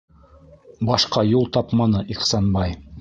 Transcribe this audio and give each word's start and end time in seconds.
Башҡа 0.89 1.25
юл 1.33 1.45
тапманы 1.59 2.03
Ихсанбай... 2.17 2.75